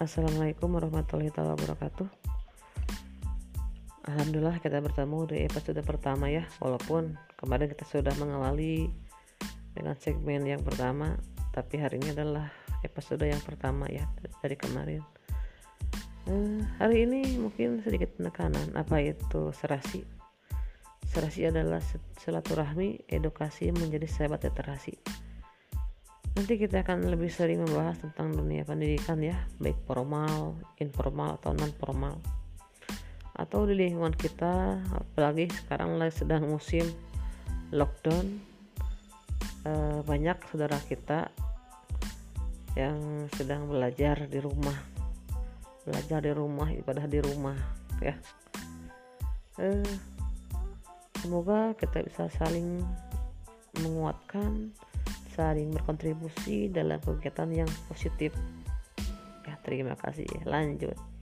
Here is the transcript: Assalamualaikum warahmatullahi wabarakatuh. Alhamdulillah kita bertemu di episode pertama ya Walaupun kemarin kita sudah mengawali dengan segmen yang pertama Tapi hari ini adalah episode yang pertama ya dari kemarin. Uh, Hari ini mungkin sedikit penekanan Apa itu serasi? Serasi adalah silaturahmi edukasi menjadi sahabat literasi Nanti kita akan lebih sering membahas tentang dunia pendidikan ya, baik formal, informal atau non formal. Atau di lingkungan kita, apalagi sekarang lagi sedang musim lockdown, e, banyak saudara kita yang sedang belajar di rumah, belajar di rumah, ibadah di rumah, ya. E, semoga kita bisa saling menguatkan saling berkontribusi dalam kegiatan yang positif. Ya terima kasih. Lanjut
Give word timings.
Assalamualaikum 0.00 0.80
warahmatullahi 0.80 1.28
wabarakatuh. 1.28 2.08
Alhamdulillah 4.08 4.56
kita 4.64 4.80
bertemu 4.80 5.28
di 5.28 5.44
episode 5.44 5.76
pertama 5.84 6.24
ya 6.32 6.48
Walaupun 6.56 7.20
kemarin 7.36 7.68
kita 7.68 7.84
sudah 7.84 8.16
mengawali 8.16 8.88
dengan 9.76 9.92
segmen 10.00 10.48
yang 10.48 10.64
pertama 10.64 11.20
Tapi 11.52 11.84
hari 11.84 12.00
ini 12.00 12.16
adalah 12.16 12.48
episode 12.80 13.28
yang 13.28 13.44
pertama 13.44 13.92
ya 13.92 14.08
dari 14.40 14.56
kemarin. 14.56 15.04
Uh, 16.24 16.64
Hari 16.80 17.04
ini 17.04 17.36
mungkin 17.36 17.84
sedikit 17.84 18.16
penekanan 18.16 18.72
Apa 18.72 19.04
itu 19.04 19.52
serasi? 19.52 20.00
Serasi 21.12 21.44
adalah 21.44 21.84
silaturahmi 22.16 23.04
edukasi 23.04 23.68
menjadi 23.68 24.08
sahabat 24.08 24.48
literasi 24.48 24.96
Nanti 26.40 26.56
kita 26.56 26.80
akan 26.80 27.12
lebih 27.12 27.28
sering 27.28 27.60
membahas 27.60 28.00
tentang 28.00 28.32
dunia 28.32 28.64
pendidikan 28.64 29.20
ya, 29.20 29.44
baik 29.60 29.76
formal, 29.84 30.56
informal 30.80 31.36
atau 31.36 31.52
non 31.52 31.68
formal. 31.76 32.16
Atau 33.36 33.68
di 33.68 33.76
lingkungan 33.76 34.16
kita, 34.16 34.80
apalagi 34.88 35.52
sekarang 35.52 36.00
lagi 36.00 36.24
sedang 36.24 36.48
musim 36.48 36.88
lockdown, 37.76 38.40
e, 39.68 40.00
banyak 40.00 40.40
saudara 40.48 40.80
kita 40.80 41.28
yang 42.72 43.28
sedang 43.36 43.68
belajar 43.68 44.24
di 44.24 44.40
rumah, 44.40 44.80
belajar 45.84 46.24
di 46.24 46.32
rumah, 46.32 46.72
ibadah 46.72 47.04
di 47.04 47.20
rumah, 47.20 47.60
ya. 48.00 48.16
E, 49.60 49.84
semoga 51.20 51.76
kita 51.76 52.00
bisa 52.00 52.32
saling 52.32 52.80
menguatkan 53.84 54.72
saling 55.40 55.72
berkontribusi 55.72 56.68
dalam 56.68 57.00
kegiatan 57.00 57.48
yang 57.64 57.70
positif. 57.88 58.36
Ya 59.48 59.56
terima 59.64 59.96
kasih. 59.96 60.28
Lanjut 60.44 61.19